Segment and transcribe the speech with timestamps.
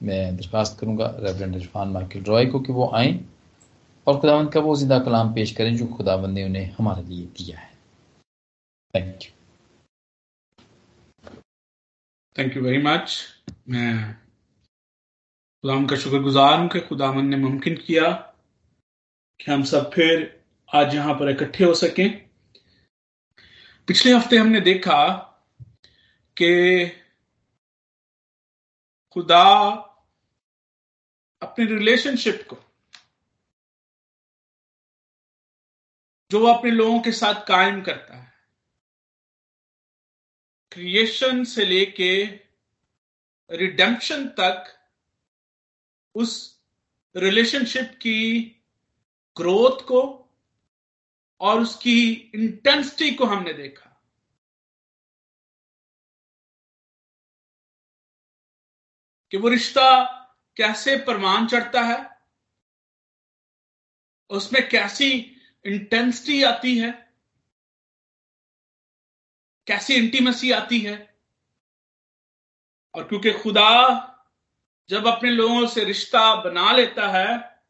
[0.00, 3.12] मैं दरखास्त करूँगा रेवरेंड इरफान माइकल रॉय को कि वो आए
[4.06, 7.58] और खुदावंद का वो ज़िंदा कलाम पेश करें जो खुदावंद ने उन्हें हमारे लिए दिया
[7.58, 7.72] है।
[8.94, 9.30] Thank you
[12.36, 13.18] thank you very much
[13.68, 14.14] मैं
[15.64, 18.10] खुदाम का शुक्रगुजार हूँ कि खुदावन ने मुमकिन किया
[19.40, 22.08] कि हम सब फिर आज यहाँ पर इकट्ठे हो सकें।
[23.88, 25.06] पिछले हफ़्ते हमने देखा
[26.36, 26.86] कि
[29.16, 29.44] खुदा
[31.42, 32.56] अपने रिलेशनशिप को,
[36.30, 38.32] जो वो अपने लोगों के साथ कायम करता है
[40.72, 42.24] क्रिएशन से लेके
[43.50, 44.74] रिडेम्पशन तक
[46.14, 46.60] उस
[47.16, 48.42] रिलेशनशिप की
[49.36, 50.30] ग्रोथ को
[51.40, 53.84] और उसकी इंटेंसिटी को हमने देखा।
[59.30, 60.17] कि वो रिश्ता
[60.58, 62.18] कैसे परमान चढ़ता है,
[64.30, 65.10] उसमें कैसी
[65.64, 66.90] इंटेंसिटी आती है,
[69.66, 70.96] कैसी इंटीमेसी आती है।
[72.94, 73.70] और क्योंकि खुदा
[74.88, 77.62] जब अपने लोगों से रिश्ता बना लेता है,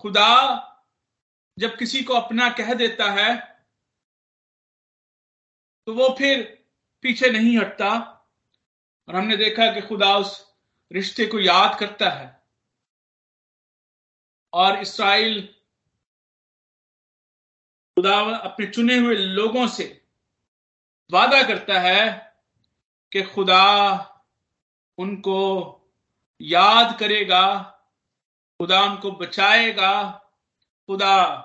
[0.00, 0.64] खुदा
[1.58, 3.36] जब किसी को अपना कह देता है
[5.86, 6.42] तो वो फिर
[7.02, 7.90] पीछे नहीं हटता।
[9.08, 10.47] और हमने देखा कि खुदा उस
[10.92, 12.42] रिश्ते को याद करता है।
[14.52, 15.54] और इसराइल
[17.96, 20.06] खुदा अपने चुने हुए लोगों से
[21.10, 22.36] वादा करता है
[23.12, 23.64] कि खुदा
[24.98, 25.40] उनको
[26.40, 27.62] याद करेगा,
[28.60, 30.12] खुदा उनको बचाएगा,
[30.86, 31.44] खुदा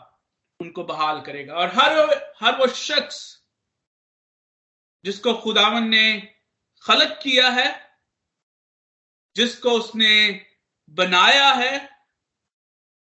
[0.60, 1.92] उनको बहाल करेगा। और हर
[2.42, 3.44] हर वो शख्स
[5.06, 6.36] जिसको खुदावन ने
[6.82, 7.93] खलक किया है
[9.36, 10.46] जिसको उसने
[10.90, 11.90] बनाया है,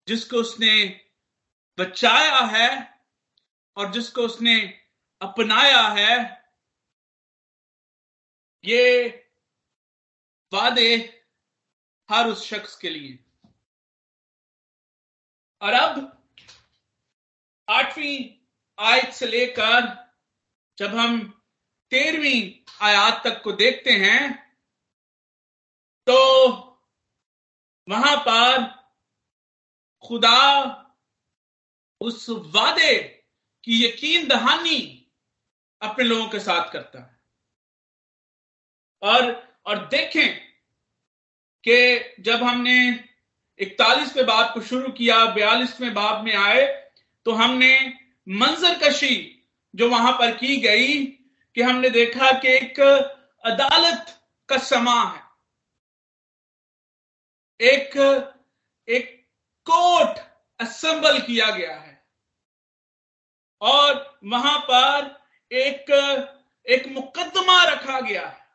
[0.07, 1.01] जिसको उसने
[1.79, 3.01] बचाया है,
[3.77, 4.83] और जिसको उसने
[5.21, 6.43] अपनाया है,
[8.65, 9.07] ये
[10.53, 11.23] वादे
[12.09, 13.19] हर उस शख्स के लिए।
[15.61, 16.23] और अब
[17.69, 18.45] आठवीं
[18.79, 20.11] आयत से लेकर
[20.77, 21.41] जब हम
[21.89, 24.52] तेरहवीं आयात तक को देखते हैं
[26.07, 26.19] तो
[27.87, 28.63] वहाँ पर
[30.03, 30.39] खुदा
[32.01, 32.93] उस वादे
[33.63, 34.79] की यकीन दहानी
[35.81, 37.21] अपने लोगों के साथ करता है।
[39.01, 39.31] और
[39.65, 40.39] और देखें
[41.63, 42.77] कि जब हमने
[43.59, 46.65] इकतालीसवें बाब को शुरू किया, बयालीसवें बाब में आए
[47.25, 47.77] तो हमने
[48.27, 49.15] मंजर कशी
[49.73, 51.05] जो वहाँ पर की गई
[51.55, 54.19] कि हमने देखा कि एक अदालत
[54.49, 55.22] का समा है।
[57.63, 57.97] एक
[58.89, 59.27] एक
[59.65, 60.19] कोर्ट
[60.61, 62.05] असेंबल किया गया है।
[63.61, 65.91] और वहाँ पर एक
[66.69, 68.47] एक मुकदमा रखा गया है।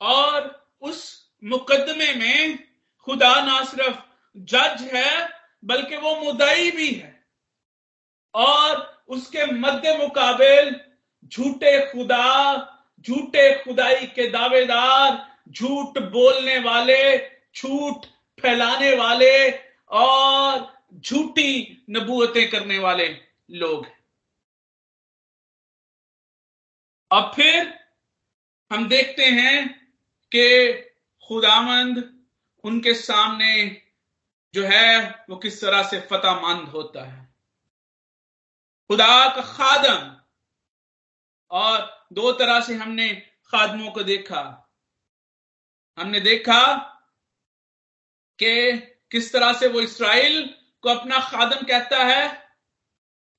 [0.00, 2.58] और उस मुकदमे में
[2.98, 4.00] खुदा ना सिर्फ़
[4.36, 5.28] जज है,
[5.64, 7.26] बल्कि वो मुदई भी है।
[8.34, 10.80] और उसके मध्य मुकाबल
[11.24, 12.56] झूठे खुदा,
[13.00, 18.06] झूठे खुदाई के दावेदार झूठ बोलने वाले झूठ
[18.40, 24.04] फैलाने वाले और झूठी नबूतें करने वाले लोग हैं।
[27.36, 27.88] फिर
[28.72, 29.88] हम देखते हैं
[30.34, 30.72] कि
[31.28, 32.24] खुदामंद
[32.64, 33.82] उनके सामने
[34.54, 37.34] जो है, वो किस तरह से फतामंद होता है।
[38.88, 40.20] खुदा का खादम।
[41.50, 44.63] और दो तरह से हमने खादमों को देखा।
[45.98, 46.74] हमने देखा
[48.38, 48.78] कि
[49.10, 52.54] किस तरह से वो इसराइल को अपना खादम कहता है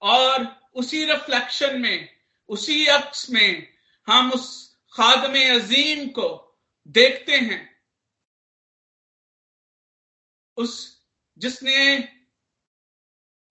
[0.02, 0.46] और
[0.76, 2.10] उसी रिफ्लेक्शन में,
[2.50, 3.74] उसी अक्स में
[4.08, 6.58] हम उस खादम अजीम को
[6.88, 7.84] देखते हैं।
[10.58, 11.04] उस
[11.38, 11.98] जिसने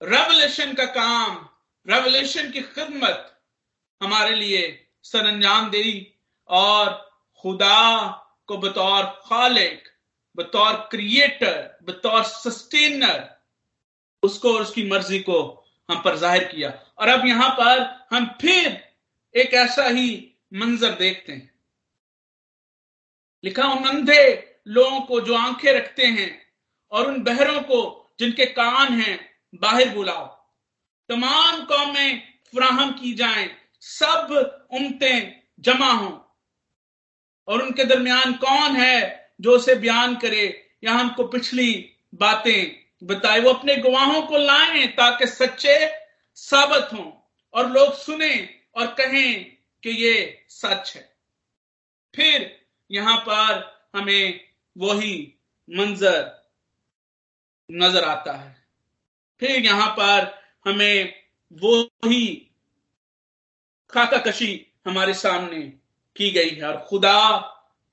[0.01, 1.49] रेवलेशन का काम
[1.87, 3.43] रेवलेशन की खिदमत
[4.01, 6.93] हमारे लिए सरंजाम दी और
[7.39, 9.83] खुदा को बतौर खालिक,
[10.37, 13.29] बतौर क्रिएटर बतौर सस्टेनर
[14.23, 15.41] उसको और उसकी मर्ज़ी को
[15.89, 16.69] हम पर ज़ाहिर किया।
[16.99, 18.81] और अब यहाँ पर हम फिर
[19.35, 20.07] एक ऐसा ही
[20.53, 21.53] मंजर देखते हैं।
[23.43, 26.31] लिखा, उन अंधे लोगों को जो आँखें रखते हैं
[26.91, 29.19] और उन बहरों को जिनके कान हैं,
[29.61, 30.25] बाहर बुलाओ।
[31.09, 32.21] तमाम कौमें
[32.53, 33.49] फ्राहम की जाएँ,
[33.81, 36.11] सब उमतें जमा हों।
[37.47, 40.45] और उनके दरमियान कौन है जो उसे बयान करे?
[40.83, 41.71] या हमको पिछली
[42.15, 45.77] बातें बताए वो अपने गवाहों को लाए ताकि सच्चे
[46.37, 47.11] साबित हों
[47.53, 48.33] और लोग सुने
[48.75, 49.43] और कहें
[49.83, 51.01] कि ये सच है।
[52.13, 52.51] फिर
[52.91, 53.63] यहाँ पर
[53.95, 54.39] हमें
[54.75, 55.15] वही
[55.69, 56.19] मंजर
[57.69, 58.55] नज़र आता है।
[59.41, 60.33] फिर यहाँ पर
[60.65, 61.13] हमें
[61.51, 62.51] वो ही
[63.89, 64.51] खाका कशी
[64.85, 65.61] हमारे सामने
[66.15, 67.39] की गई है। और खुदा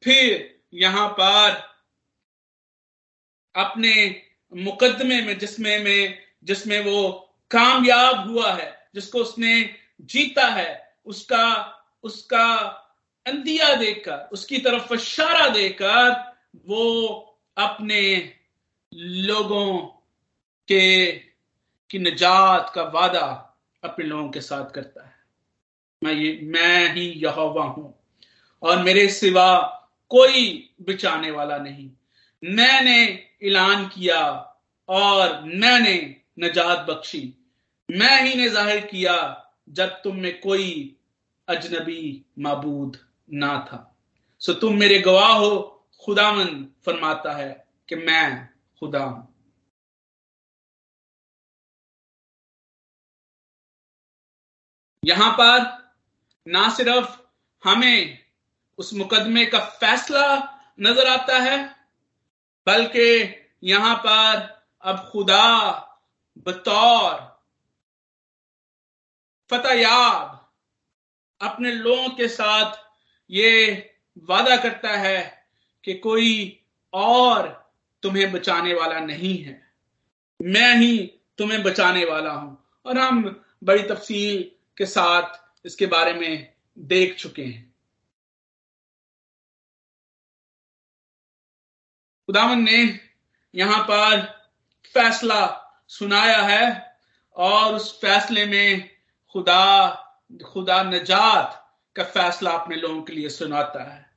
[0.04, 1.72] फिर यहाँ पर
[3.56, 4.22] अपने
[4.56, 12.58] मुकदमे में, जिसमें में, जिसमें वो कामयाब हुआ है, जिसको उसने जीता है, उसका उसका
[13.26, 16.36] अंदिया देकर, उसकी तरफ़ इशारा देकर
[16.66, 17.18] वो
[17.56, 18.34] अपने
[18.94, 19.78] लोगों
[20.68, 21.12] के,
[21.90, 25.14] की निजात का वादा अपने लोगों के साथ करता है।
[26.04, 28.01] मैं ये, मैं ही यहोवा हूँ।
[28.62, 29.60] और मेरे सिवा
[30.10, 31.90] कोई बचाने वाला नहीं।
[32.42, 32.98] मैंने
[33.44, 34.22] ऐलान किया
[34.88, 35.94] और मैंने
[36.38, 37.22] नजात बख्शी।
[37.88, 39.14] मैं ही ने ज़ाहिर किया,
[39.68, 40.96] जब तुम में कोई
[41.48, 42.96] अजनबी मबूद
[43.32, 43.88] ना था।
[44.40, 48.48] सो तुम मेरे गवाह हो, खुदामंद फरमाता है कि मैं
[48.82, 49.28] खुदा हूँ
[55.02, 55.60] यहाँ पर
[56.46, 57.16] ना सिर्फ़
[57.62, 58.18] हमें
[58.82, 60.26] उस मुकदमे का फैसला
[60.80, 61.58] नज़र आता है,
[62.66, 63.34] बल्कि
[63.64, 65.48] यहाँ पर अब खुदा
[66.38, 67.30] बतौर
[69.50, 70.50] फतेयाब
[71.40, 72.74] अपने लोगों के साथ
[73.30, 73.50] ये
[74.18, 75.48] वादा करता है
[75.84, 76.60] कि कोई
[76.92, 77.48] और
[78.02, 79.60] तुम्हें बचाने वाला नहीं है।
[80.40, 82.56] मैं ही तुम्हें बचाने वाला हूँ।
[82.86, 84.42] और हम बड़ी तफसील
[84.76, 87.71] के साथ इसके बारे में देख चुके हैं।
[92.32, 93.00] खुदावन ने
[93.54, 94.20] यहाँ पर
[94.94, 96.96] फैसला सुनाया है
[97.36, 98.90] और उस फैसले में
[99.32, 99.88] खुदा
[100.44, 104.10] खुदा नजात का फैसला अपने लोगों के लिए सुनाता है।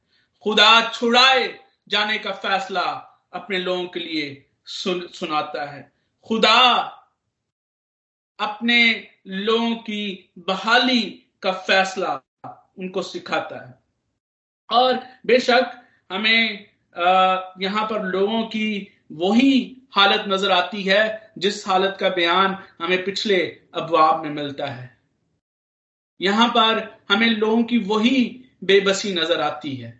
[0.43, 2.81] खुदा छुड़ाए जाने का फैसला
[3.33, 5.91] अपने लोगों के लिए सुन, सुनाता है।
[6.27, 6.79] खुदा
[8.39, 11.01] अपने लोगों की बहाली
[11.41, 12.21] का फैसला
[12.79, 13.79] उनको सिखाता है।
[14.71, 18.67] और बेशक हमें यहाँ पर लोगों की
[19.13, 19.51] वही
[19.95, 23.37] हालत नज़र आती है जिस हालत का बयान हमें पिछले
[23.75, 24.89] अबवाब में मिलता है।
[26.19, 28.19] यहाँ पर हमें लोगों की वही
[28.63, 29.99] बेबसी नज़र आती है।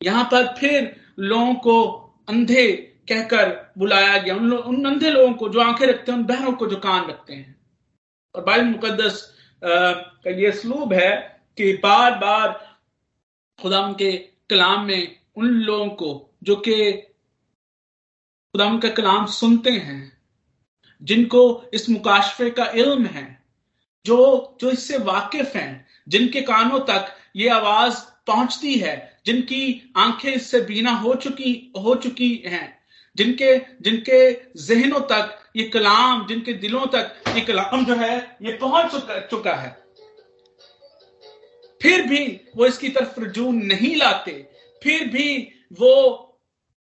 [0.00, 1.82] यहाँ पर फिर लोगों को
[2.28, 2.66] अंधे
[3.08, 6.66] कहकर बुलाया गया। उन, उन अंधे लोगों को जो आँखें रखते हैं उन बहनों को
[6.66, 7.56] जो कान रखते हैं।
[8.34, 9.22] और बाइबल मुकदस
[9.62, 11.10] का ये स्लूब है
[11.58, 12.52] कि बार बार
[13.58, 14.12] खुदा के
[14.50, 16.92] कलाम में उन लोगों को जो कि
[18.54, 20.18] खुदा का कलाम सुनते हैं
[21.02, 23.42] जिनको इस मुकाशफे का इल्म है
[24.04, 27.94] जो जो इससे वाकिफ हैं जिनके कानों तक ये आवाज़
[28.26, 32.78] पहुँचती है जिनकी आँखें इससे बीना हो चुकी हो चुकी हैं
[33.16, 38.90] जिनके जिनके जहनों तक ये कलाम जिनके दिलों तक ये कलाम जो है ये पहुँच
[38.92, 39.87] चुका, चुका है।
[41.80, 42.24] फिर भी
[42.56, 44.32] वो इसकी तरफ़ रजू नहीं लाते,
[44.82, 46.24] फिर भी वो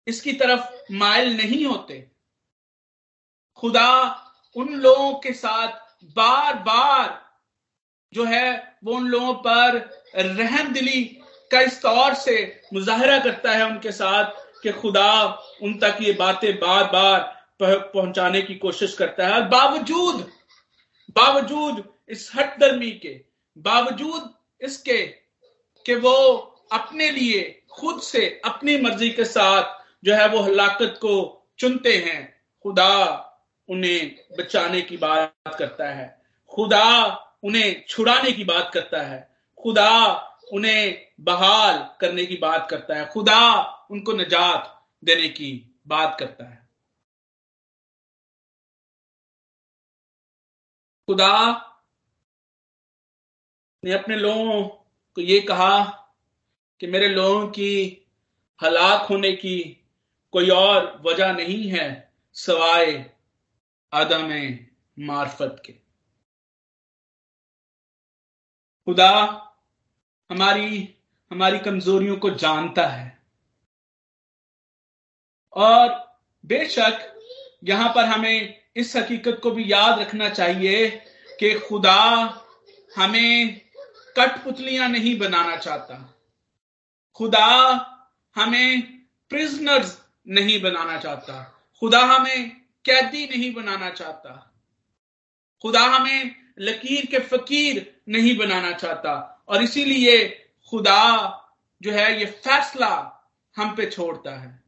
[0.06, 2.06] इसकी तरफ़ मायल नहीं होते।
[3.58, 3.92] खुदा
[4.56, 5.68] उन लोगों के साथ
[6.16, 7.24] बार बार
[8.12, 9.76] जो है, वो उन लोगों पर
[10.16, 11.02] रहम दिली
[11.50, 12.36] का इस तौर से
[12.72, 15.10] मुजाहरा करता है उनके साथ कि खुदा
[15.62, 20.20] उन तक ये बातें बार बार पहुँचाने की कोशिश करता है। बावजूद
[21.16, 23.20] बावजूद इस हट दर्मी के,
[23.56, 25.06] बावजूद इसके
[25.86, 26.36] कि वो
[26.72, 32.44] अपने लिए, खुद से अपनी मर्ज़ी के साथ जो है वो हलाकत को चुनते हैं।
[32.62, 33.22] खुदा
[33.68, 37.04] उन्हें बचाने की बात करता है। खुदा
[37.44, 40.14] उन्हें छुड़ाने की बात करता है। खुदा
[40.52, 46.68] उन्हें बहाल करने की बात करता है। खुदा उनको निजात देने की बात करता है।
[51.06, 51.62] खुदा
[53.86, 54.62] ने अपने लोगों
[55.14, 55.84] को ये कहा
[56.80, 58.06] कि मेरे लोगों की
[58.62, 59.86] हलाक होने की
[60.32, 63.10] कोई और वजह नहीं है सवाए
[63.92, 64.58] आदम
[64.98, 65.72] मार्फत के।
[68.84, 69.12] खुदा
[70.30, 70.94] हमारी
[71.30, 73.22] हमारी कमजोरियों को जानता है।
[75.52, 77.20] और बेशक
[77.64, 80.90] यहाँ पर हमें इस हकीकत को भी याद रखना चाहिए
[81.40, 82.02] कि खुदा
[82.96, 83.65] हमें
[84.16, 86.22] कठपुतलियाँ नहीं बनाना चाहता।
[87.14, 87.46] खुदा
[88.36, 88.82] हमें
[89.28, 92.50] प्रिजनर्स नहीं बनाना चाहता। खुदा हमें
[92.84, 94.60] कैदी नहीं बनाना चाहता।
[95.62, 101.42] खुदा हमें लकीर के फकीर नहीं बनाना चाहता। और इसीलिए खुदा
[101.82, 103.12] जो है, ये फैसला
[103.56, 104.62] हम पे छोड़ता है।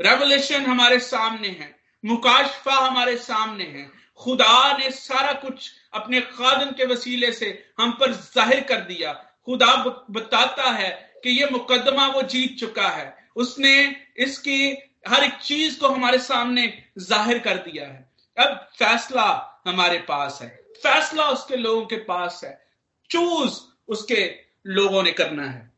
[0.00, 6.84] रेवलेशन हमारे सामने है। मुकाशफा हमारे सामने है। खुदा ने सारा कुछ अपने खादन के
[6.84, 7.46] वसीले से
[7.80, 9.12] हम पर ज़ाहिर कर दिया।
[9.46, 9.74] खुदा
[10.10, 10.90] बताता है
[11.24, 13.06] कि ये मुकदमा वो जीत चुका है।
[13.36, 13.74] उसने
[14.16, 14.72] इसकी
[15.08, 16.66] हर एक चीज़ को हमारे सामने
[16.98, 19.26] ज़ाहिर कर दिया है। अब फैसला
[19.66, 20.48] हमारे पास है।
[20.82, 22.52] फैसला उसके लोगों के पास है।
[23.10, 24.24] चूज़ उसके
[24.66, 25.72] लोगों ने करना है।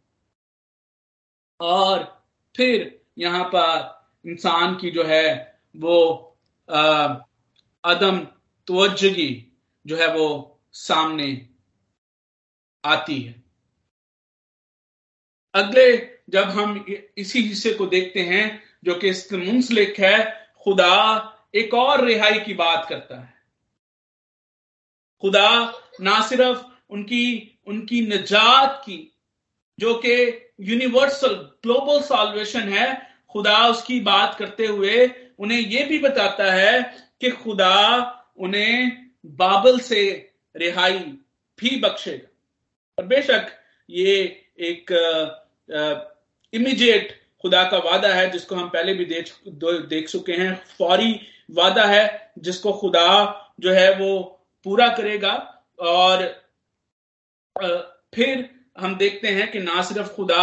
[1.61, 2.05] और
[2.55, 5.99] फिर यहाँ पर इंसान की जो है वो
[7.87, 8.19] अदम
[8.67, 9.53] तवज्जगी
[9.87, 11.49] जो है वो सामने
[12.85, 13.45] आती है।
[15.55, 15.97] अगले
[16.31, 16.87] जब हम
[17.19, 22.87] इसी हिस्से को देखते हैं, जो कि मुंसलिक है, खुदा एक और रिहाई की बात
[22.89, 23.35] करता है।
[25.21, 29.19] खुदा ना सिर्फ़ उनकी उनकी निजात की,
[29.79, 36.53] जो कि यूनिवर्सल ग्लोबल सॉल्वेशन है, खुदा उसकी बात करते हुए उन्हें यह भी बताता
[36.53, 37.75] है कि खुदा
[38.39, 40.03] उन्हें बाबल से
[40.57, 40.99] रिहाई
[41.59, 42.29] भी बख्शेगा।
[42.99, 43.51] और बेशक
[43.91, 44.15] ये
[44.61, 44.91] एक
[46.53, 49.33] इमीडिएट खुदा का वादा है, जिसको हम पहले भी देख
[49.89, 51.13] देख चुके हैं। फौरी
[51.51, 53.09] वादा है, जिसको खुदा
[53.61, 54.23] जो है वो
[54.67, 55.33] पूरा करेगा।
[55.81, 56.25] और
[58.15, 60.43] फिर हम देखते हैं कि ना सिर्फ़ खुदा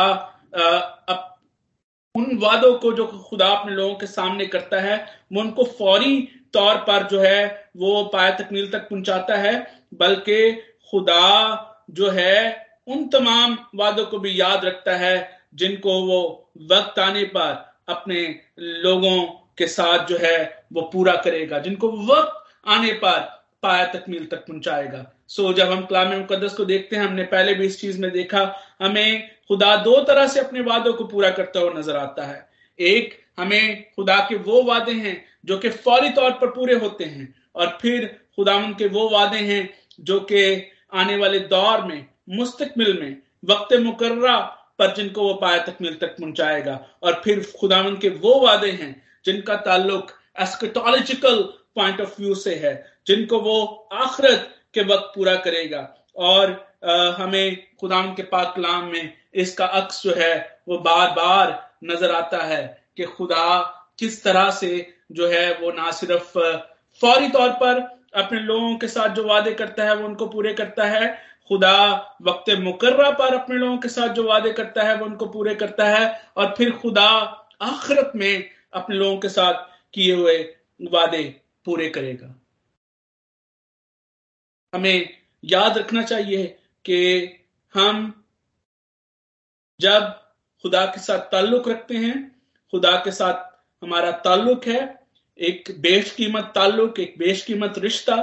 [2.15, 6.75] उन वादों को जो खुदा अपने लोगों के सामने करता है, वो उनको फौरी तौर
[6.75, 10.51] पर जो है, वो पाया तकमील तक पहुंचाता है। बल्कि
[10.91, 17.23] खुदा जो है, उन तमाम वादों को भी याद रखता है, जिनको वो वक्त आने
[17.23, 19.23] पर अपने लोगों
[19.57, 23.19] के साथ जो है, वो पूरा करेगा, जिनको वक्त आने पर
[23.63, 27.65] पाया तकमील तक पहुंचाएगा। सो जब हम कलाम मुकदस को देखते हैं, हमने पहले भी
[27.65, 31.73] इस चीज़ में देखा, हमें खुदा दो तरह से अपने वादों को पूरा करता हुआ
[31.73, 36.47] नज़र आता है। एक, हमें खुदा के वो वादे हैं जो कि फौरी तौर पर
[36.47, 38.05] पूरे होते हैं, और फिर
[38.35, 44.37] खुदा के वो वादे हैं जो कि आने वाले दौर में मुस्तकबिल में, वक्त मुकर्रा
[44.79, 49.55] पर जिनको वो पाया तकमील तक पहुंचाएगा। और फिर खुदावन के वो वादे हैं जिनका
[49.55, 51.41] ताल्लुक एस्कटोलॉजिकल
[51.75, 58.13] पॉइंट ऑफ़ व्यू से है, जिनको वो आखरत के वक्त पूरा करेगा। और हमें खुदाम
[58.13, 63.03] के पाक कलाम में इसका अक्स जो है, वो बार बार नज़र आता है कि
[63.03, 63.61] खुदा
[63.99, 66.37] किस तरह से जो है, वो ना सिर्फ़
[67.01, 67.79] फौरी तौर पर
[68.15, 72.49] अपने लोगों के साथ जो वादे करता है, वो उनको पूरे करता है। खुदा वक्त
[72.59, 76.31] मुकर्रा पर अपने लोगों के साथ जो वादे करता है, वो उनको पूरे करता है।
[76.37, 77.07] और फिर खुदा
[77.61, 79.53] आखिरत में अपने लोगों के साथ
[79.93, 80.37] किए हुए
[80.81, 81.23] वादे
[81.65, 82.35] पूरे करेगा।
[84.73, 85.09] हमें
[85.43, 86.99] याद रखना चाहिए कि
[87.73, 88.23] हम
[89.79, 90.01] जब
[90.63, 92.35] खुदा के साथ ताल्लुक रखते हैं,
[92.71, 95.07] खुदा के साथ हमारा ताल्लुक है,
[95.39, 98.17] एक बेशकीमत ताल्लुक, एक बेशकीमत रिश्ता,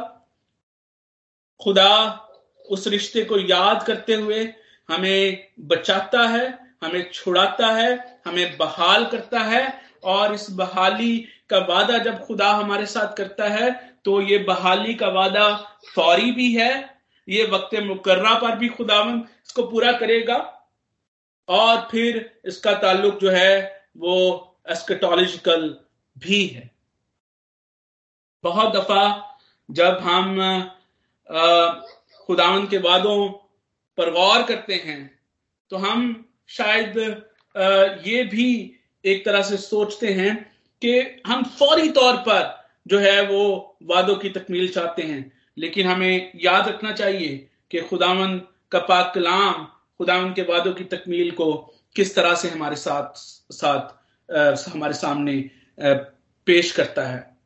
[1.60, 2.26] खुदा
[2.70, 4.54] उस रिश्ते को याद करते हुए
[4.88, 6.46] हमें बचाता है,
[6.82, 11.18] हमें छुड़ाता है, हमें बहाल करता है, और इस बहाली
[11.50, 13.70] का वादा जब खुदा हमारे साथ करता है
[14.04, 15.56] तो ये बहाली का वादा
[15.94, 16.99] फौरी भी है
[17.30, 20.36] ये वक्त मुकर्रा पर भी खुदावन इसको पूरा करेगा।
[21.48, 24.16] और फिर इसका ताल्लुक जो है वो
[24.70, 25.68] एस्कटोलॉजिकल
[26.16, 26.70] भी है।
[28.44, 29.04] बहुत दफ़ा
[29.68, 30.36] जब हम
[32.28, 33.28] खुदावन के वादों
[33.98, 35.00] पर गौर करते हैं
[35.70, 36.00] तो हम
[36.48, 36.96] शायद
[38.06, 38.48] ये भी
[39.04, 40.34] एक तरह से सोचते हैं
[40.82, 42.42] कि हम फौरी तौर पर
[42.86, 43.42] जो है वो
[43.82, 45.20] वादों की तकमील चाहते हैं।
[45.60, 48.38] लेकिन हमें याद रखना चाहिए कि खुदावन
[48.70, 49.64] का पाक कलाम
[49.98, 53.12] खुदावन के वादों की तकमील को किस तरह से हमारे साथ
[53.52, 54.00] साथ
[54.32, 55.50] आ, हमारे सामने
[55.82, 55.94] आ,
[56.46, 57.36] पेश करता है।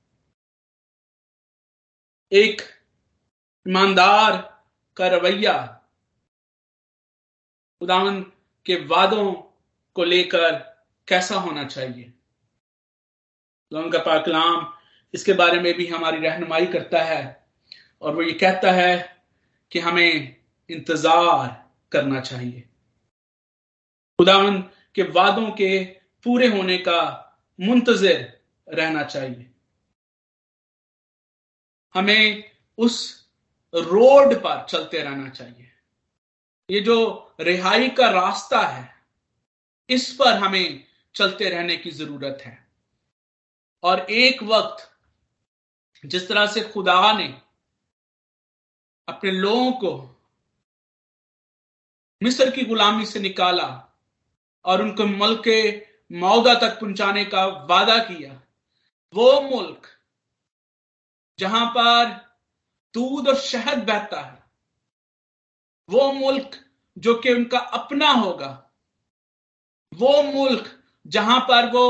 [2.33, 2.63] एक
[3.69, 4.65] ईमानदार
[4.97, 5.81] का रवैया
[7.81, 8.23] खुदावन
[8.67, 9.33] के वादों
[9.95, 10.51] को लेकर
[11.09, 12.05] कैसा होना चाहिए?
[12.05, 14.75] खुदावन का पाकलाम
[15.15, 17.44] इसके बारे में भी हमारी रहनुमाई करता है।
[18.05, 19.23] और वो ये कहता है
[19.73, 20.37] कि हमें
[20.71, 22.61] इंतज़ार करना चाहिए।
[24.19, 24.61] खुदावन
[24.95, 25.85] के वादों के
[26.27, 27.01] पूरे होने का
[27.61, 29.51] मुंतजर रहना चाहिए।
[31.95, 33.27] हमें उस
[33.75, 35.71] रोड पर चलते रहना चाहिए।
[36.71, 36.97] ये जो
[37.41, 38.95] रिहाई का रास्ता है,
[39.91, 40.85] इस पर हमें
[41.15, 42.69] चलते रहने की ज़रूरत है।
[43.83, 44.91] और एक वक्त
[46.05, 47.29] जिस तरह से खुदा ने
[49.09, 50.11] अपने लोगों को
[52.23, 53.67] मिस्र की गुलामी से निकाला
[54.65, 55.49] और उनको मुल्क
[56.13, 58.41] मौदा तक पहुँचाने का वादा किया।
[59.15, 59.87] वो मुल्क
[61.39, 62.11] जहाँ पर
[62.95, 64.43] दूध और शहद बहता है,
[65.89, 66.59] वो मुल्क
[66.99, 68.71] जो कि उनका अपना होगा,
[69.93, 71.87] वो मुल्क जहाँ पर वो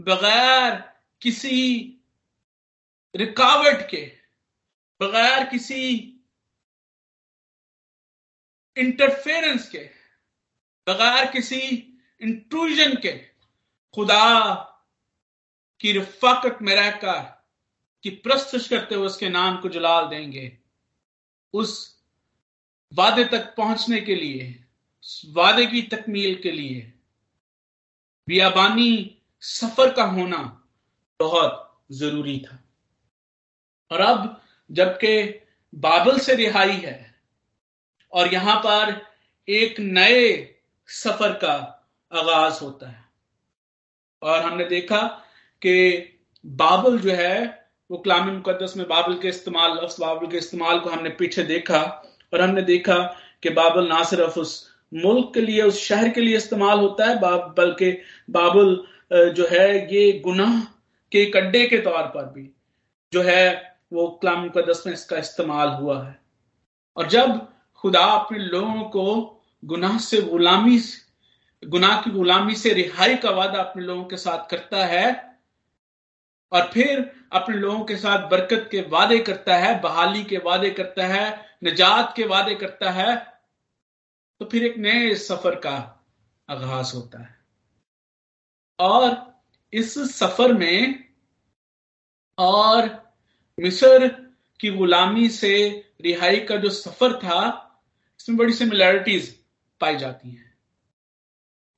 [0.00, 0.74] बगैर
[1.22, 1.80] किसी
[3.14, 4.04] रुकावट के,
[5.00, 6.11] बगैर किसी
[8.76, 9.90] इंटरफेरेंस के,
[10.88, 11.60] बगैर किसी
[12.20, 13.12] इंट्रूजन के,
[13.94, 14.54] खुदा
[15.80, 17.42] की रफाकत में रहकर,
[18.02, 20.58] की प्रस्तुत करते हुए उसके नाम को जलाल देंगे।
[21.52, 22.02] उस
[22.94, 24.64] वादे तक पहुँचने के लिए
[25.26, 26.92] वादे की तकमील के लिए,
[28.28, 30.68] बियाबानी सफ़र का होना
[31.20, 32.58] बहुत ज़रूरी था।
[33.92, 35.42] और अब, जबकि
[35.74, 37.11] बाबल से रिहाई है
[38.12, 39.00] और यहाँ पर
[39.48, 40.24] एक नए
[40.88, 41.54] सफ़र का
[42.12, 43.04] आगाज़ होता है।
[44.22, 44.98] और हमने देखा
[45.62, 45.74] कि
[46.44, 50.90] बाबल जो है, वो कलाम मुकदस में बाबल के इस्तेमाल लफ्स बाबल के इस्तेमाल को
[50.90, 51.80] हमने पीछे देखा
[52.32, 52.98] और हमने देखा
[53.42, 57.18] कि बाबल ना सिर्फ़ उस मुल्क के लिए, उस शहर के लिए इस्तेमाल होता है
[57.54, 57.90] बल्कि
[58.30, 60.60] बाबुल जो है, ये गुनाह
[61.12, 62.48] के कड्डे के तौर पर भी
[63.12, 66.18] जो है, वो कलाम मुकदस में इसका इस्तेमाल हुआ है।
[66.96, 67.48] और जब
[67.82, 69.06] खुदा अपने लोगों को
[69.64, 70.78] गुनाह से गुलामी
[71.62, 75.38] गुनाह की गुलामी से रिहाई का वादा अपने लोगों के साथ करता है
[76.52, 77.00] और फिर
[77.32, 82.12] अपने लोगों के साथ बरकत के वादे करता है, बहाली के वादे करता है, निजात
[82.16, 83.14] के वादे करता है
[84.40, 85.76] तो फिर एक नए सफ़र का
[86.48, 87.36] आगाज़ होता है।
[88.78, 89.40] और
[89.72, 91.04] इस सफ़र में
[92.38, 92.88] और
[93.58, 94.08] मिस्र
[94.60, 95.54] की गुलामी से
[96.00, 97.68] रिहाई का जो सफ़र था
[98.20, 99.38] इसमें बड़ी सिमिलैरिटीज
[99.80, 100.58] पाई जाती हैं।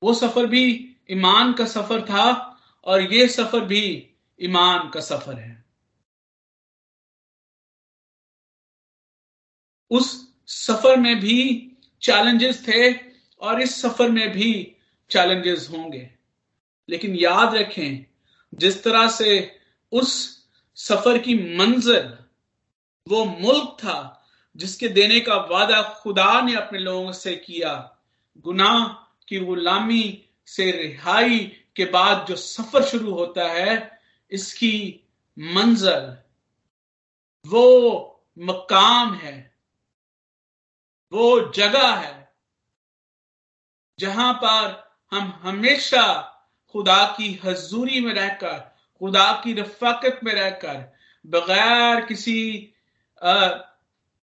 [0.03, 5.65] वो सफ़र भी ईमान का सफ़र था और ये सफ़र भी ईमान का सफ़र है।
[9.91, 11.71] उस सफ़र में भी
[12.03, 12.93] चैलेंजेस थे
[13.41, 14.77] और इस सफ़र में भी
[15.11, 16.11] चैलेंजेस होंगे।
[16.89, 18.07] लेकिन याद रखें,
[18.55, 19.61] जिस तरह से
[19.93, 20.43] उस
[20.75, 22.19] सफ़र की मंजिल,
[23.09, 24.24] वो मुल्क था
[24.57, 27.99] जिसके देने का वादा खुदा ने अपने लोगों से किया।
[28.39, 28.87] गुनाह
[29.29, 31.39] की गुलामी से रिहाई
[31.77, 35.01] के बाद जो सफ़र शुरू होता है, इसकी
[35.39, 36.25] मंजर,
[37.47, 39.57] वो मकाम है,
[41.13, 42.33] वो जगह है,
[43.99, 46.31] जहाँ पर हम हमेशा
[46.75, 48.59] खुदा की हजूरी में रहकर,
[48.99, 50.93] खुदा की रफाकत में रहकर,
[51.27, 52.73] बगैर किसी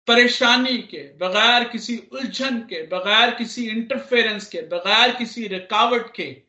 [0.07, 6.41] परेशानी के, बगैर किसी उलझन के, बगैर किसी इंटरफेरेंस के, बगैर किसी रुकावट के,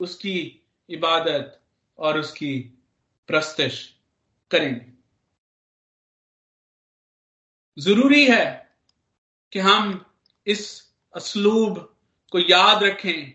[0.00, 1.60] उसकी इबादत
[1.98, 2.58] और उसकी
[3.28, 3.94] प्रस्तश
[4.50, 4.92] करेंगे।
[7.78, 8.76] ज़रूरी है
[9.52, 10.04] कि हम
[10.46, 11.78] इस असलूब
[12.32, 13.30] को याद रखें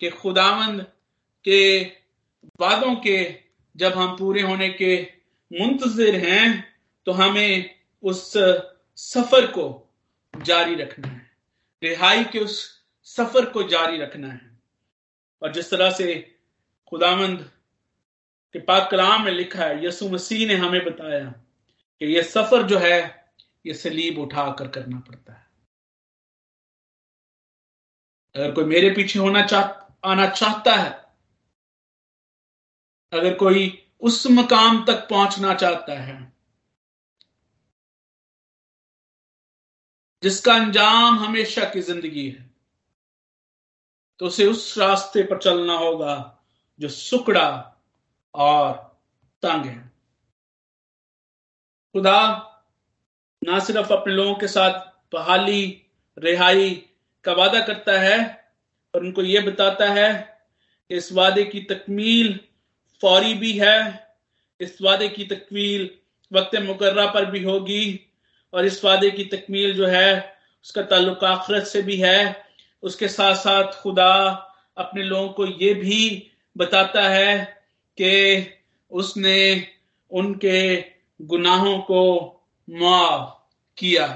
[0.00, 0.80] कि खुदावंद
[1.44, 1.80] के
[2.60, 3.18] वादों के,
[3.76, 5.02] जब हम पूरे होने के
[5.50, 8.32] मुंतजर हैं तो हमें उस
[8.96, 9.94] सफ़र को
[10.42, 11.30] जारी रखना है।
[11.82, 14.58] रिहाई के उस सफ़र को जारी रखना है।
[15.42, 16.38] और जिस तरह से
[16.88, 17.50] खुदामंद
[18.52, 21.24] के पाक कलाम में लिखा है यसु मसीह ने हमें बताया
[22.00, 23.32] कि यह सफ़र जो है,
[23.66, 25.46] ये सलीब उठाकर करना पड़ता है।
[28.36, 29.62] अगर कोई मेरे पीछे होना चाह,
[30.10, 30.90] आना चाहता है,
[33.12, 36.35] अगर कोई उस मकाम तक पहुँचना चाहता है
[40.22, 42.50] जिसका अंजाम हमेशा की ज़िंदगी है।
[44.18, 46.42] तो उसे उस रास्ते पर चलना होगा
[46.80, 47.48] जो सुकड़ा
[48.34, 48.72] और
[49.42, 49.92] तंग है।
[51.94, 52.42] खुदा
[53.44, 54.80] ना सिर्फ़ अपने लोगों के साथ
[55.12, 55.82] बहाली,
[56.18, 56.70] रिहाई
[57.24, 58.48] का वादा करता है
[58.94, 60.12] और उनको यह बताता है
[60.90, 62.40] कि इस वादे की तकमील
[63.02, 64.08] फौरी भी है,
[64.60, 65.90] इस वादे की तकमील
[66.32, 68.05] वक्त मुकर्रा पर भी होगी।
[68.56, 72.46] और इस वादे की तकमील जो है, उसका ताल्लुक आखरत से भी है।
[72.82, 74.12] उसके साथ साथ खुदा
[74.76, 77.44] अपने लोगों को यह भी बताता है
[77.98, 78.46] कि
[78.90, 79.66] उसने
[80.10, 80.84] उनके
[81.20, 82.02] गुनाहों को
[82.70, 83.30] माफ़
[83.76, 84.06] किया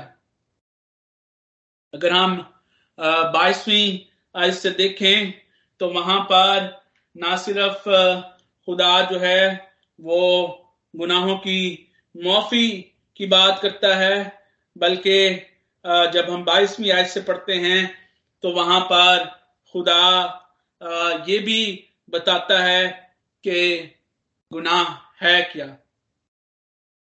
[1.94, 2.37] अगर हम
[2.98, 3.98] बाईसवीं
[4.35, 5.33] आज से देखें
[5.81, 6.81] तो वहाँ पर
[7.16, 7.88] ना सिर्फ़
[8.68, 12.89] खुदा जो है, वो गुनाहों की मुआफी
[13.20, 14.16] की बात करता है,
[14.76, 15.30] बल्कि
[15.85, 17.80] जब हम बाईसवीं आयत से पढ़ते हैं
[18.42, 19.24] तो वहाँ पर
[19.74, 20.02] खुदा
[21.28, 22.88] ये भी बताता है
[23.44, 23.78] कि
[24.52, 24.87] गुनाह
[25.22, 25.66] है क्या।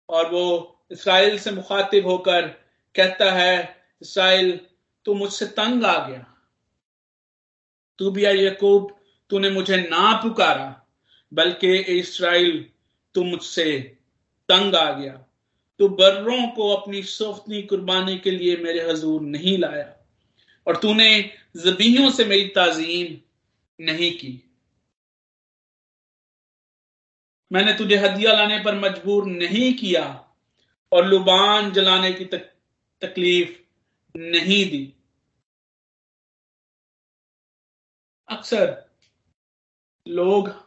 [0.09, 0.45] और वो
[0.91, 2.47] इसराइल से मुखातिब होकर
[2.95, 4.59] कहता है, इसराइल,
[5.05, 6.25] तू मुझसे तंग आ गया।
[7.99, 8.95] तू भी यकूब,
[9.31, 10.85] तूने मुझे ना पुकारा,
[11.31, 12.65] बल्कि इसराइल,
[13.15, 13.77] तू मुझसे
[14.49, 15.24] तंग आ गया।
[15.79, 19.95] तू बर्रों को अपनी सोफनी कुर्बानी के लिए मेरे हजूर नहीं लाया
[20.67, 23.17] और तूने जबीयों से मेरी ताजीम
[23.85, 24.41] नहीं की।
[27.51, 30.33] मैंने तुझे हदिया लाने पर मजबूर नहीं किया
[30.91, 32.51] और लुबान जलाने की तक,
[33.01, 33.59] तकलीफ़
[34.17, 34.93] नहीं दी।
[38.29, 38.89] अक्सर
[40.07, 40.64] लोग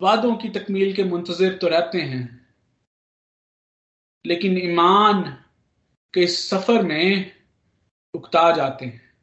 [0.00, 2.54] वादों की तकमील के मुंतजर तो रहते हैं।
[4.26, 5.44] लेकिन ईमान
[6.14, 7.36] के इस सफ़र में
[8.14, 9.16] उकता जाते हैं।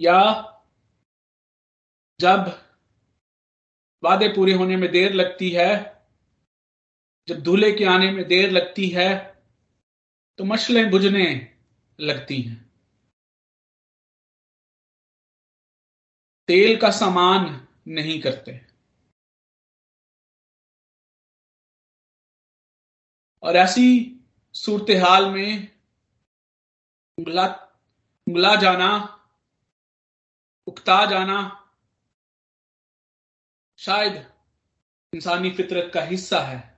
[0.00, 0.42] या
[2.20, 2.66] जब
[4.04, 5.68] वादे पूरे होने में देर लगती है,
[7.28, 9.42] जब दूल्हे के आने में देर लगती है
[10.38, 11.56] तो मशलें बुझने
[12.00, 12.70] लगती हैं।
[16.48, 18.52] तेल का सामान नहीं करते।
[23.42, 23.86] और ऐसी
[24.54, 25.76] सूरत हाल में
[27.18, 28.90] उंगला जाना
[30.66, 31.38] उकता जाना
[33.78, 34.16] शायद
[35.12, 36.76] इंसानी फितरत का हिस्सा है।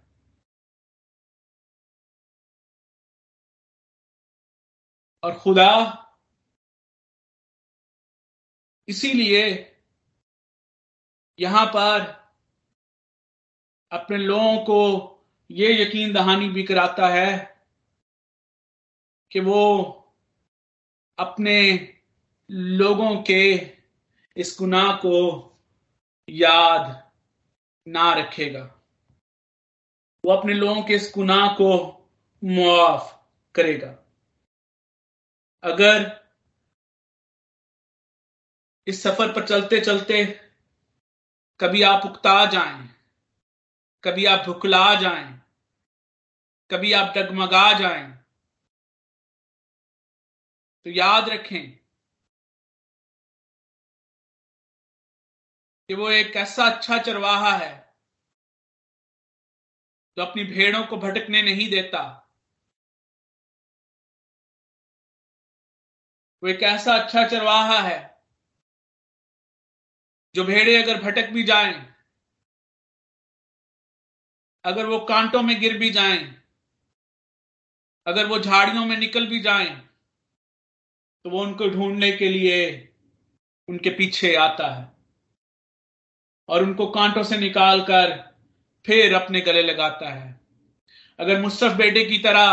[5.23, 5.71] और खुदा
[8.89, 9.75] इसीलिए
[11.41, 12.01] यहाँ पर
[13.93, 14.81] अपने लोगों को
[15.51, 17.59] ये यकीन दहानी भी कराता है
[19.31, 19.85] कि वो
[21.19, 21.59] अपने
[22.51, 23.55] लोगों के
[24.37, 25.19] इस गुनाह को
[26.29, 27.13] याद
[27.89, 28.63] ना रखेगा।
[30.25, 31.71] वो अपने लोगों के इस गुनाह को
[32.45, 33.25] मुआफ
[33.55, 33.89] करेगा।
[35.63, 36.27] अगर
[38.87, 40.48] इस सफ़र पर चलते चलते
[41.61, 42.89] कभी आप उकता जाएँ,
[44.05, 45.41] कभी आप भुखला जाएँ,
[46.71, 48.07] कभी आप डगमगा जाएँ।
[50.87, 51.79] तो याद रखें
[55.89, 57.75] कि वो एक ऐसा अच्छा चरवाहा है
[60.17, 62.03] जो अपनी भेड़ों को भटकने नहीं देता।
[66.43, 68.08] वो एक ऐसा अच्छा चरवाहा है
[70.39, 71.73] जो भेड़े अगर भटक भी जाएँ,
[74.65, 76.37] अगर वो कांटों में गिर भी जाएँ,
[78.07, 79.89] अगर वो झाड़ियों में निकल भी जाएँ
[81.25, 82.93] तो वो उनको ढूँढने के लिए
[83.69, 84.93] उनके पीछे आता है
[86.49, 88.17] और उनको कांटों से निकालकर
[88.87, 90.41] फिर अपने गले लगाता है।
[91.19, 92.47] अगर मुस्तफ बेटे की तरह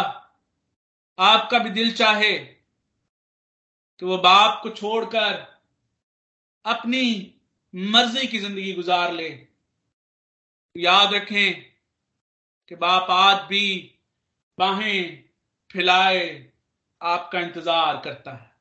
[1.20, 5.34] आपका भी दिल चाहे कि वो बाप को छोड़कर
[6.66, 7.32] अपनी
[7.76, 9.30] मर्ज़ी की ज़िंदगी गुजार ले।
[10.76, 11.62] याद रखें
[12.68, 13.92] कि बाप आज भी
[14.58, 15.24] बाहें
[15.72, 16.52] फैलाए
[17.02, 18.54] आपका इंतज़ार करता है।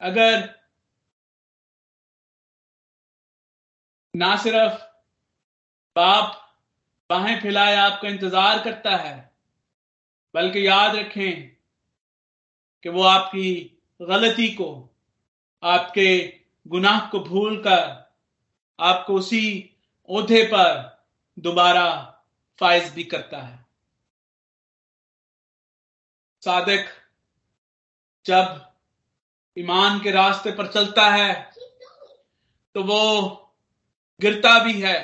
[0.00, 0.48] अगर
[4.14, 4.82] ना सिर्फ़
[5.96, 6.36] बाप
[7.10, 9.32] बाहें फैलाए आपका इंतज़ार करता है,
[10.34, 11.56] बल्कि याद रखें
[12.84, 14.89] कि वो आपकी गलती को
[15.62, 17.82] आपके गुनाह को भूलकर
[18.78, 19.44] आपको उसी
[20.08, 20.98] ओहदे पर
[21.38, 21.88] दोबारा
[22.58, 23.58] फायज भी करता है।
[26.42, 26.86] सादिक
[28.26, 28.66] जब
[29.56, 31.32] ईमान के रास्ते पर चलता है
[32.74, 33.02] तो वो
[34.20, 34.98] गिरता भी है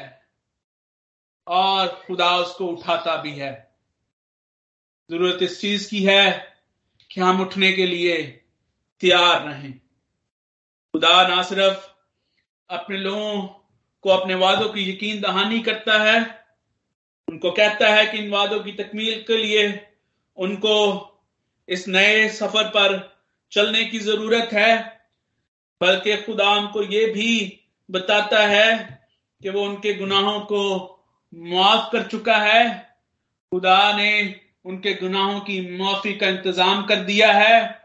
[1.47, 3.53] और खुदा उसको उठाता भी है।
[5.11, 6.31] ज़रूरत इस चीज़ की है
[7.11, 8.23] कि हम उठने के लिए
[9.03, 9.81] तैयार रहें।
[10.97, 11.81] खुदा ना सिर्फ़
[12.71, 16.45] अपने लोगों को, अपने वादों की यकीन दहानी करता है।
[17.29, 19.91] उनको कहता है कि इन वादों की तकमील के लिए
[20.39, 20.77] उनको
[21.69, 23.19] इस नए सफ़र पर
[23.53, 25.03] चलने की ज़रूरत है,
[25.81, 29.01] बल्कि खुदा उनको ये भी बताता है
[29.43, 30.63] कि वो उनके गुनाहों को
[31.35, 32.95] मुआफ कर चुका है।
[33.53, 37.85] खुदा ने उनके गुनाहों की माफ़ी का इंतज़ाम कर दिया है।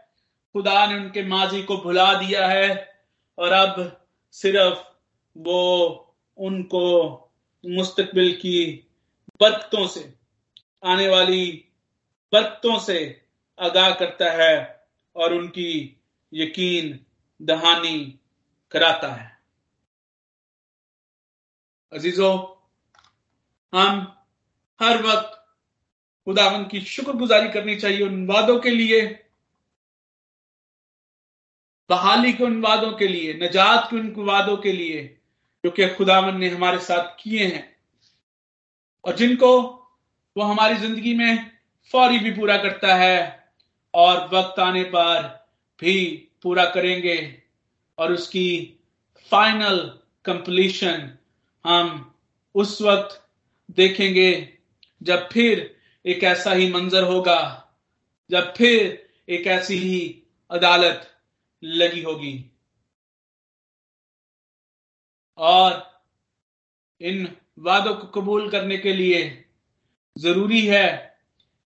[0.54, 2.91] खुदा ने उनके माजी को भुला दिया है।
[3.38, 4.78] और अब सिर्फ़
[5.38, 5.60] वो
[6.38, 7.12] उनको
[7.66, 8.88] मुस्तकबिल की
[9.40, 10.14] बरकतों से,
[10.84, 11.64] आने वाली
[12.32, 13.26] बरकतों से
[13.58, 14.84] आगाह करता है
[15.16, 16.00] और उनकी
[16.34, 17.06] यकीन
[17.42, 18.18] दहानी
[18.70, 19.38] कराता है।
[21.92, 22.38] अजीजों,
[23.78, 24.22] हम
[24.80, 25.38] हर वक्त
[26.26, 29.24] खुदावन की शुक्रगुजारी करनी चाहिए उन वादों के लिए।
[31.92, 35.02] बहाली के उन वादों के लिए, नजात के उन वादों के लिए
[35.64, 37.76] जो कि खुदावन ने हमारे साथ किए हैं।
[39.04, 39.50] और जिनको
[40.36, 41.50] वो हमारी ज़िंदगी में
[41.90, 43.18] फौरी भी पूरा करता है
[43.94, 45.22] और वक्त आने पर
[45.80, 45.94] भी
[46.42, 47.42] पूरा करेंगे
[47.98, 48.48] और उसकी
[49.30, 49.78] फाइनल
[50.24, 51.10] कंप्लीशन
[51.64, 52.14] हम
[52.54, 53.20] उस वक्त
[53.70, 54.30] देखेंगे
[55.02, 57.40] जब फिर एक ऐसा ही मंजर होगा,
[58.30, 61.08] जब फिर एक ऐसी ही अदालत
[61.64, 62.50] लगी होगी।
[65.38, 66.00] और
[67.00, 69.44] इन वादों को कबूल करने के लिए
[70.18, 71.18] ज़रूरी है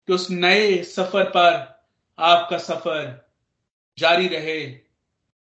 [0.07, 1.75] कि उस नए सफ़र पर
[2.19, 3.31] आपका सफ़र
[3.97, 4.71] जारी रहे।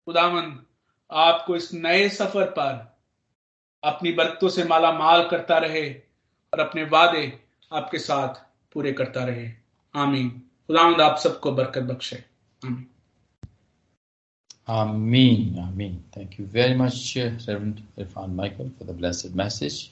[0.06, 0.66] खुदावन
[1.12, 2.98] आपको इस नए सफ़र पर
[3.84, 5.94] अपनी बरकतों से माला माल करता रहे
[6.54, 8.34] और अपने वादे आपके साथ
[8.74, 9.52] पूरे करता रहे।
[9.96, 10.30] आमीन।
[10.68, 12.16] खुदावंद, आप सबको बरकत बख्शे।
[12.66, 12.88] आमीन।
[14.72, 15.58] Amen.
[15.60, 16.02] Amen.
[16.14, 19.92] Thank you very much, Reverend Irfan Michael, for the blessed message.